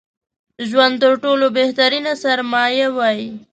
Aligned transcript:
ژوند 0.69 0.95
تر 1.03 1.13
ټولو 1.23 1.45
بهترينه 1.57 2.11
سرمايه 2.23 2.87
وای 2.97 3.21